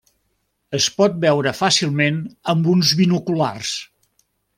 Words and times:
Es 0.77 0.85
pot 1.01 1.19
veure 1.25 1.53
fàcilment 1.59 2.17
amb 2.55 2.71
uns 2.75 2.95
binoculars. 3.03 3.75